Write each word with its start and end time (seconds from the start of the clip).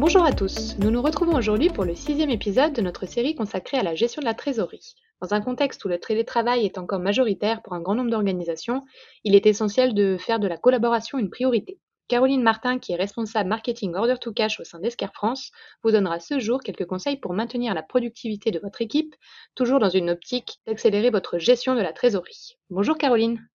Bonjour 0.00 0.24
à 0.24 0.32
tous, 0.32 0.78
nous 0.78 0.90
nous 0.90 1.02
retrouvons 1.02 1.36
aujourd'hui 1.36 1.68
pour 1.68 1.84
le 1.84 1.94
sixième 1.94 2.30
épisode 2.30 2.72
de 2.72 2.80
notre 2.80 3.04
série 3.04 3.34
consacrée 3.34 3.76
à 3.76 3.82
la 3.82 3.94
gestion 3.94 4.20
de 4.20 4.24
la 4.24 4.32
trésorerie. 4.32 4.94
Dans 5.20 5.34
un 5.34 5.42
contexte 5.42 5.84
où 5.84 5.88
le 5.88 6.00
télétravail 6.00 6.64
est 6.64 6.78
encore 6.78 7.00
majoritaire 7.00 7.60
pour 7.60 7.74
un 7.74 7.82
grand 7.82 7.94
nombre 7.94 8.10
d'organisations, 8.10 8.82
il 9.24 9.34
est 9.34 9.44
essentiel 9.44 9.92
de 9.92 10.16
faire 10.16 10.40
de 10.40 10.48
la 10.48 10.56
collaboration 10.56 11.18
une 11.18 11.28
priorité. 11.28 11.78
Caroline 12.08 12.42
Martin, 12.42 12.78
qui 12.78 12.92
est 12.92 12.96
responsable 12.96 13.50
marketing 13.50 13.94
Order 13.94 14.16
to 14.18 14.32
Cash 14.32 14.58
au 14.58 14.64
sein 14.64 14.78
d'Esquire 14.78 15.12
France, 15.12 15.50
vous 15.84 15.90
donnera 15.90 16.18
ce 16.18 16.38
jour 16.38 16.62
quelques 16.62 16.86
conseils 16.86 17.18
pour 17.18 17.34
maintenir 17.34 17.74
la 17.74 17.82
productivité 17.82 18.50
de 18.50 18.58
votre 18.58 18.80
équipe, 18.80 19.14
toujours 19.54 19.80
dans 19.80 19.90
une 19.90 20.08
optique 20.08 20.60
d'accélérer 20.66 21.10
votre 21.10 21.36
gestion 21.36 21.74
de 21.74 21.82
la 21.82 21.92
trésorerie. 21.92 22.56
Bonjour 22.70 22.96
Caroline. 22.96 23.46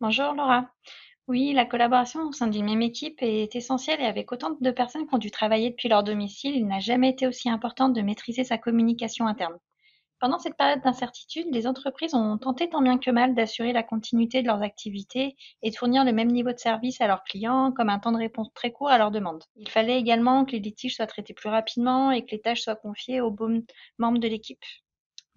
Bonjour 0.00 0.32
Laura. 0.34 0.70
Oui, 1.28 1.52
la 1.52 1.64
collaboration 1.64 2.22
au 2.22 2.32
sein 2.32 2.48
d'une 2.48 2.64
même 2.64 2.82
équipe 2.82 3.22
est 3.22 3.54
essentielle 3.54 4.00
et 4.00 4.06
avec 4.06 4.32
autant 4.32 4.56
de 4.60 4.70
personnes 4.72 5.06
qui 5.06 5.14
ont 5.14 5.18
dû 5.18 5.30
travailler 5.30 5.70
depuis 5.70 5.88
leur 5.88 6.02
domicile, 6.02 6.56
il 6.56 6.66
n'a 6.66 6.80
jamais 6.80 7.10
été 7.10 7.28
aussi 7.28 7.48
important 7.48 7.88
de 7.88 8.00
maîtriser 8.00 8.42
sa 8.42 8.58
communication 8.58 9.28
interne. 9.28 9.56
Pendant 10.20 10.38
cette 10.38 10.56
période 10.56 10.82
d'incertitude, 10.82 11.46
les 11.52 11.66
entreprises 11.66 12.14
ont 12.14 12.38
tenté 12.38 12.68
tant 12.68 12.82
bien 12.82 12.98
que 12.98 13.10
mal 13.10 13.34
d'assurer 13.34 13.72
la 13.72 13.82
continuité 13.84 14.42
de 14.42 14.48
leurs 14.48 14.62
activités 14.62 15.36
et 15.62 15.70
de 15.70 15.76
fournir 15.76 16.04
le 16.04 16.12
même 16.12 16.32
niveau 16.32 16.52
de 16.52 16.58
service 16.58 17.00
à 17.00 17.06
leurs 17.06 17.24
clients, 17.24 17.72
comme 17.72 17.90
un 17.90 18.00
temps 18.00 18.12
de 18.12 18.18
réponse 18.18 18.52
très 18.54 18.72
court 18.72 18.90
à 18.90 18.98
leurs 18.98 19.12
demandes. 19.12 19.44
Il 19.56 19.68
fallait 19.68 19.98
également 19.98 20.44
que 20.44 20.52
les 20.52 20.60
litiges 20.60 20.96
soient 20.96 21.06
traités 21.06 21.34
plus 21.34 21.50
rapidement 21.50 22.10
et 22.10 22.24
que 22.24 22.32
les 22.32 22.40
tâches 22.40 22.62
soient 22.62 22.74
confiées 22.74 23.20
aux 23.20 23.30
bons 23.30 23.64
membres 23.98 24.18
de 24.18 24.28
l'équipe. 24.28 24.64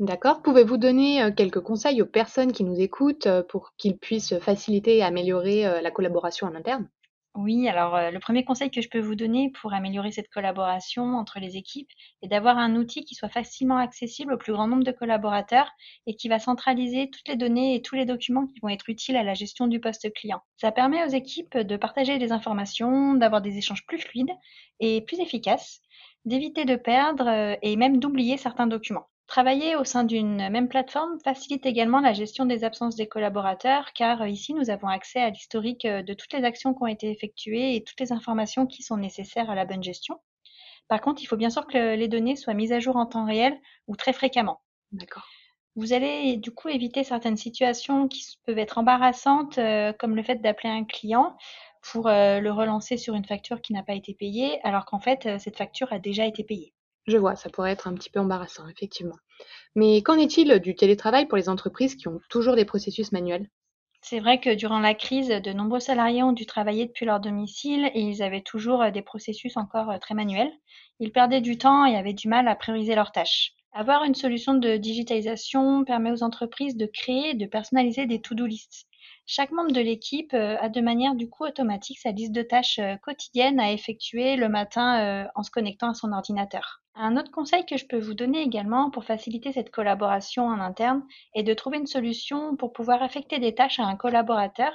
D'accord. 0.02 0.42
Pouvez-vous 0.42 0.78
donner 0.78 1.22
euh, 1.22 1.32
quelques 1.32 1.60
conseils 1.60 2.02
aux 2.02 2.08
personnes 2.08 2.54
qui 2.54 2.64
nous 2.64 2.80
écoutent 2.80 3.28
euh, 3.28 3.44
pour 3.44 3.76
qu'ils 3.78 4.00
puissent 4.00 4.40
faciliter 4.40 4.98
et 4.98 5.04
améliorer 5.04 5.68
euh, 5.68 5.80
la 5.80 5.92
collaboration 5.92 6.48
en 6.48 6.56
interne? 6.56 6.90
Oui, 7.36 7.70
alors 7.70 8.12
le 8.12 8.20
premier 8.20 8.44
conseil 8.44 8.72
que 8.72 8.82
je 8.82 8.90
peux 8.90 9.00
vous 9.00 9.14
donner 9.14 9.52
pour 9.62 9.74
améliorer 9.74 10.12
cette 10.12 10.30
collaboration 10.30 11.04
entre 11.18 11.40
les 11.40 11.56
équipes 11.56 11.92
est 12.24 12.28
d'avoir 12.28 12.58
un 12.58 12.76
outil 12.78 13.06
qui 13.06 13.14
soit 13.14 13.30
facilement 13.30 13.78
accessible 13.78 14.34
au 14.34 14.38
plus 14.38 14.54
grand 14.54 14.68
nombre 14.68 14.84
de 14.84 14.92
collaborateurs 14.92 15.70
et 16.08 16.16
qui 16.16 16.30
va 16.30 16.40
centraliser 16.40 17.12
toutes 17.12 17.28
les 17.28 17.36
données 17.36 17.76
et 17.76 17.84
tous 17.84 17.96
les 17.96 18.06
documents 18.06 18.48
qui 18.48 18.60
vont 18.60 18.70
être 18.70 18.90
utiles 18.90 19.16
à 19.16 19.24
la 19.24 19.36
gestion 19.36 19.68
du 19.68 19.80
poste 19.80 20.12
client. 20.14 20.42
Ça 20.58 20.72
permet 20.72 21.06
aux 21.06 21.10
équipes 21.10 21.60
de 21.60 21.78
partager 21.78 22.18
des 22.18 22.32
informations, 22.32 23.14
d'avoir 23.14 23.44
des 23.44 23.56
échanges 23.56 23.86
plus 23.86 24.00
fluides 24.00 24.36
et 24.80 25.02
plus 25.02 25.20
efficaces, 25.20 25.80
d'éviter 26.26 26.66
de 26.66 26.76
perdre 26.76 27.56
et 27.62 27.76
même 27.76 28.00
d'oublier 28.00 28.38
certains 28.38 28.68
documents. 28.68 29.11
Travailler 29.32 29.78
au 29.78 29.86
sein 29.86 30.04
d'une 30.04 30.50
même 30.50 30.68
plateforme 30.68 31.18
facilite 31.24 31.66
également 31.66 32.02
la 32.02 32.12
gestion 32.12 32.46
des 32.46 32.66
absences 32.66 32.98
des 32.98 33.08
collaborateurs 33.08 33.94
car 33.94 34.24
euh, 34.24 34.28
ici 34.28 34.54
nous 34.54 34.70
avons 34.70 34.90
accès 34.90 35.22
à 35.22 35.30
l'historique 35.30 35.86
euh, 35.86 36.04
de 36.04 36.14
toutes 36.14 36.34
les 36.34 36.44
actions 36.44 36.74
qui 36.74 36.84
ont 36.84 36.88
été 36.88 37.10
effectuées 37.10 37.78
et 37.78 37.82
toutes 37.82 38.02
les 38.02 38.12
informations 38.12 38.68
qui 38.68 38.84
sont 38.84 38.98
nécessaires 38.98 39.50
à 39.50 39.56
la 39.56 39.64
bonne 39.64 39.82
gestion. 39.82 40.20
Par 40.90 41.00
contre, 41.00 41.24
il 41.24 41.28
faut 41.28 41.38
bien 41.38 41.50
sûr 41.50 41.66
que 41.66 41.96
les 41.96 42.10
données 42.10 42.36
soient 42.36 42.54
mises 42.54 42.74
à 42.74 42.82
jour 42.82 42.98
en 42.98 43.06
temps 43.06 43.24
réel 43.24 43.58
ou 43.88 43.96
très 43.96 44.12
fréquemment. 44.12 44.60
D'accord. 44.92 45.24
Vous 45.78 45.94
allez 45.94 46.36
du 46.36 46.52
coup 46.52 46.68
éviter 46.68 47.06
certaines 47.06 47.38
situations 47.38 48.10
qui 48.10 48.38
peuvent 48.46 48.60
être 48.60 48.80
embarrassantes, 48.80 49.58
euh, 49.60 49.94
comme 49.94 50.18
le 50.18 50.24
fait 50.24 50.42
d'appeler 50.42 50.72
un 50.72 50.84
client 50.84 51.38
pour 51.82 52.10
le 52.10 52.50
relancer 52.50 52.98
sur 52.98 53.16
une 53.16 53.26
facture 53.26 53.62
qui 53.62 53.72
n'a 53.72 53.82
pas 53.82 53.94
été 53.96 54.14
payée, 54.14 54.60
alors 54.64 54.84
qu'en 54.84 55.00
fait 55.00 55.40
cette 55.40 55.58
facture 55.58 55.94
a 55.94 56.00
déjà 56.00 56.26
été 56.26 56.44
payée. 56.44 56.74
Je 57.08 57.18
vois, 57.18 57.36
ça 57.36 57.50
pourrait 57.50 57.72
être 57.72 57.88
un 57.88 57.94
petit 57.94 58.10
peu 58.10 58.20
embarrassant, 58.20 58.68
effectivement. 58.68 59.18
Mais 59.76 60.02
qu'en 60.02 60.18
est-il 60.18 60.60
du 60.60 60.76
télétravail 60.76 61.28
pour 61.28 61.38
les 61.38 61.50
entreprises 61.50 61.96
qui 61.96 62.08
ont 62.08 62.22
toujours 62.30 62.56
des 62.56 62.66
processus 62.66 63.12
manuels? 63.12 63.50
C'est 64.04 64.20
vrai 64.20 64.40
que 64.40 64.54
durant 64.56 64.80
la 64.80 64.96
crise, 64.96 65.30
de 65.30 65.54
nombreux 65.54 65.80
salariés 65.80 66.24
ont 66.24 66.32
dû 66.32 66.48
travailler 66.48 66.88
depuis 66.88 67.06
leur 67.06 67.20
domicile 67.20 67.92
et 67.94 68.02
ils 68.02 68.24
avaient 68.24 68.42
toujours 68.42 68.82
euh, 68.82 68.90
des 68.92 69.04
processus 69.04 69.58
encore 69.58 69.92
euh, 69.92 70.00
très 70.00 70.16
manuels. 70.16 70.52
Ils 71.00 71.12
perdaient 71.12 71.40
du 71.42 71.58
temps 71.58 71.86
et 71.86 71.96
avaient 71.96 72.14
du 72.14 72.28
mal 72.28 72.48
à 72.48 72.56
prioriser 72.56 72.96
leurs 72.96 73.12
tâches. 73.12 73.54
Avoir 73.74 74.04
une 74.04 74.16
solution 74.16 74.56
de 74.56 74.76
digitalisation 74.78 75.86
permet 75.86 76.12
aux 76.12 76.24
entreprises 76.24 76.76
de 76.76 76.88
créer 76.88 77.30
et 77.30 77.34
de 77.36 77.46
personnaliser 77.46 78.08
des 78.08 78.22
to-do 78.22 78.48
lists. 78.48 78.88
Chaque 79.28 79.52
membre 79.52 79.72
de 79.72 79.82
l'équipe 79.82 80.34
euh, 80.34 80.58
a 80.60 80.68
de 80.68 80.82
manière 80.82 81.14
du 81.14 81.30
coup 81.30 81.46
automatique 81.46 82.00
sa 82.00 82.12
liste 82.12 82.34
de 82.34 82.42
tâches 82.42 82.80
quotidiennes 83.04 83.60
à 83.60 83.72
effectuer 83.72 84.36
le 84.36 84.50
matin 84.50 85.30
en 85.36 85.44
se 85.44 85.52
connectant 85.52 85.92
à 85.92 85.94
son 85.94 86.12
ordinateur. 86.12 86.81
Un 86.96 87.16
autre 87.16 87.32
conseil 87.32 87.66
que 87.66 87.78
je 87.78 87.86
peux 87.86 88.00
vous 88.00 88.14
donner 88.14 88.42
également 88.42 88.92
pour 88.92 89.06
faciliter 89.06 89.54
cette 89.54 89.72
collaboration 89.72 90.46
en 90.46 90.60
interne 90.60 91.04
est 91.34 91.44
de 91.44 91.54
trouver 91.54 91.78
une 91.78 91.88
solution 91.88 92.58
pour 92.58 92.74
pouvoir 92.74 93.02
affecter 93.02 93.40
des 93.40 93.56
tâches 93.56 93.80
à 93.80 93.86
un 93.86 93.96
collaborateur 93.96 94.74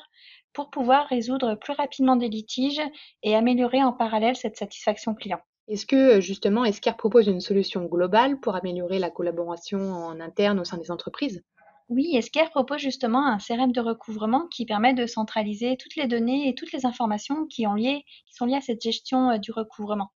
pour 0.55 0.71
pouvoir 0.71 1.07
résoudre 1.09 1.57
plus 1.57 1.75
rapidement 1.75 2.17
des 2.17 2.29
litiges 2.29 2.81
et 3.23 3.37
améliorer 3.37 3.83
en 3.83 3.93
parallèle 3.93 4.37
cette 4.37 4.57
satisfaction 4.57 5.15
client. 5.15 5.41
Est-ce 5.69 5.85
que 5.85 6.21
justement 6.21 6.65
Esquire 6.65 6.97
propose 6.97 7.27
une 7.27 7.41
solution 7.41 7.85
globale 7.85 8.41
pour 8.41 8.57
améliorer 8.57 8.99
la 8.99 9.11
collaboration 9.11 9.79
en 9.79 10.19
interne 10.19 10.59
au 10.59 10.65
sein 10.65 10.79
des 10.79 10.91
entreprises? 10.91 11.45
Oui, 11.89 12.17
Esquire 12.17 12.51
propose 12.51 12.81
justement 12.81 13.27
un 13.27 13.39
CRM 13.39 13.73
de 13.73 13.81
recouvrement 13.81 14.49
qui 14.49 14.65
permet 14.65 14.95
de 14.95 15.07
centraliser 15.07 15.77
toutes 15.77 15.97
les 15.97 16.09
données 16.09 16.49
et 16.49 16.55
toutes 16.55 16.73
les 16.73 16.87
informations 16.87 17.47
qui, 17.47 17.65
qui 17.65 18.35
sont 18.35 18.47
liées 18.47 18.57
à 18.57 18.61
cette 18.61 18.83
gestion 18.83 19.31
euh, 19.31 19.39
du 19.39 19.53
recouvrement. 19.53 20.11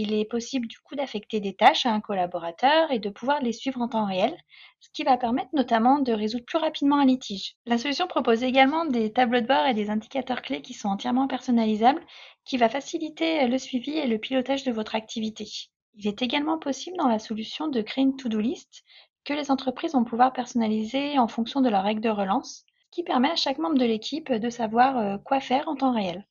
Il 0.00 0.14
est 0.14 0.26
possible 0.26 0.68
du 0.68 0.78
coup 0.78 0.94
d'affecter 0.94 1.40
des 1.40 1.56
tâches 1.56 1.84
à 1.84 1.92
un 1.92 2.00
collaborateur 2.00 2.92
et 2.92 3.00
de 3.00 3.10
pouvoir 3.10 3.42
les 3.42 3.50
suivre 3.52 3.80
en 3.80 3.88
temps 3.88 4.06
réel, 4.06 4.32
ce 4.78 4.88
qui 4.94 5.02
va 5.02 5.16
permettre 5.16 5.50
notamment 5.54 5.98
de 5.98 6.12
résoudre 6.12 6.44
plus 6.44 6.58
rapidement 6.58 7.00
un 7.00 7.04
litige. 7.04 7.56
La 7.66 7.78
solution 7.78 8.06
propose 8.06 8.44
également 8.44 8.84
des 8.84 9.12
tableaux 9.12 9.40
de 9.40 9.48
bord 9.48 9.66
et 9.66 9.74
des 9.74 9.90
indicateurs 9.90 10.42
clés 10.42 10.62
qui 10.62 10.72
sont 10.72 10.88
entièrement 10.88 11.26
personnalisables, 11.26 12.00
qui 12.44 12.58
va 12.58 12.68
faciliter 12.68 13.48
le 13.48 13.58
suivi 13.58 13.90
et 13.90 14.06
le 14.06 14.18
pilotage 14.18 14.62
de 14.62 14.70
votre 14.70 14.94
activité. 14.94 15.48
Il 15.96 16.06
est 16.06 16.22
également 16.22 16.58
possible 16.58 16.96
dans 16.96 17.08
la 17.08 17.18
solution 17.18 17.66
de 17.66 17.82
créer 17.82 18.04
une 18.04 18.14
to-do 18.14 18.38
list 18.38 18.84
que 19.24 19.32
les 19.32 19.50
entreprises 19.50 19.94
vont 19.94 20.04
pouvoir 20.04 20.32
personnaliser 20.32 21.18
en 21.18 21.26
fonction 21.26 21.60
de 21.60 21.70
leurs 21.70 21.82
règles 21.82 22.02
de 22.02 22.08
relance, 22.08 22.64
ce 22.84 22.86
qui 22.92 23.02
permet 23.02 23.32
à 23.32 23.36
chaque 23.36 23.58
membre 23.58 23.78
de 23.78 23.84
l'équipe 23.84 24.32
de 24.32 24.48
savoir 24.48 24.96
euh, 24.96 25.18
quoi 25.18 25.40
faire 25.40 25.66
en 25.66 25.74
temps 25.74 25.92
réel. 25.92 26.24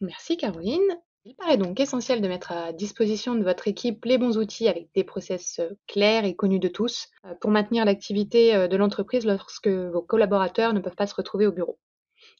Merci 0.00 0.36
Caroline. 0.36 0.98
Il 1.26 1.34
paraît 1.34 1.58
donc 1.58 1.78
essentiel 1.80 2.22
de 2.22 2.28
mettre 2.28 2.50
à 2.52 2.72
disposition 2.72 3.34
de 3.34 3.42
votre 3.42 3.68
équipe 3.68 4.04
les 4.06 4.16
bons 4.16 4.38
outils 4.38 4.68
avec 4.68 4.88
des 4.94 5.04
process 5.04 5.58
euh, 5.58 5.68
clairs 5.86 6.24
et 6.24 6.34
connus 6.34 6.58
de 6.58 6.68
tous 6.68 7.08
euh, 7.26 7.34
pour 7.40 7.50
maintenir 7.50 7.84
l'activité 7.84 8.54
euh, 8.54 8.68
de 8.68 8.76
l'entreprise 8.78 9.26
lorsque 9.26 9.68
vos 9.68 10.00
collaborateurs 10.00 10.72
ne 10.72 10.80
peuvent 10.80 10.96
pas 10.96 11.06
se 11.06 11.14
retrouver 11.14 11.46
au 11.46 11.52
bureau. 11.52 11.78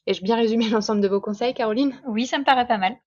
Ai-je 0.07 0.23
bien 0.23 0.35
résumé 0.35 0.67
l'ensemble 0.69 1.01
de 1.01 1.07
vos 1.07 1.21
conseils, 1.21 1.53
Caroline? 1.53 2.01
Oui, 2.07 2.25
ça 2.25 2.39
me 2.39 2.43
paraît 2.43 2.67
pas 2.67 2.79
mal. 2.79 2.97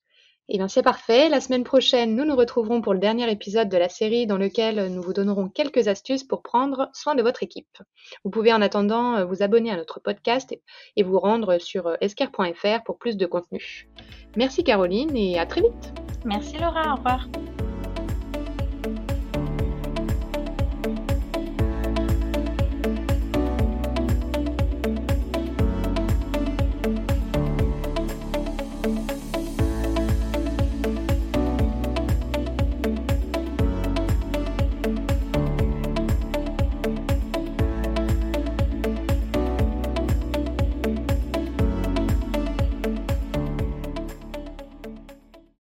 Eh 0.48 0.58
bien, 0.58 0.68
c'est 0.68 0.82
parfait. 0.82 1.30
La 1.30 1.40
semaine 1.40 1.64
prochaine, 1.64 2.14
nous 2.14 2.24
nous 2.24 2.36
retrouverons 2.36 2.82
pour 2.82 2.92
le 2.92 3.00
dernier 3.00 3.30
épisode 3.30 3.70
de 3.70 3.78
la 3.78 3.88
série 3.88 4.26
dans 4.26 4.36
lequel 4.36 4.92
nous 4.92 5.00
vous 5.00 5.14
donnerons 5.14 5.48
quelques 5.48 5.88
astuces 5.88 6.22
pour 6.22 6.42
prendre 6.42 6.90
soin 6.92 7.14
de 7.14 7.22
votre 7.22 7.42
équipe. 7.42 7.78
Vous 8.24 8.30
pouvez 8.30 8.52
en 8.52 8.60
attendant 8.60 9.16
euh, 9.16 9.24
vous 9.24 9.42
abonner 9.42 9.70
à 9.70 9.76
notre 9.76 10.00
podcast 10.00 10.54
et 10.96 11.02
vous 11.02 11.18
rendre 11.18 11.58
sur 11.58 11.86
euh, 11.86 11.96
esquire.fr 12.02 12.82
pour 12.84 12.98
plus 12.98 13.16
de 13.16 13.26
contenu. 13.26 13.88
Merci 14.36 14.64
Caroline 14.64 15.16
et 15.16 15.38
à 15.38 15.46
très 15.46 15.62
vite. 15.62 15.94
Merci 16.26 16.58
Laura, 16.58 16.92
au 16.92 16.96
revoir. 16.96 17.26